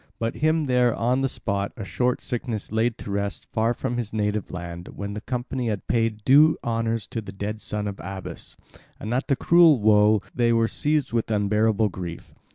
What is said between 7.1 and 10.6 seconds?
the dead son of Abas. And at the cruel woe they